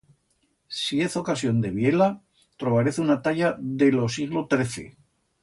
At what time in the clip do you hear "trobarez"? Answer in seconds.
2.57-2.97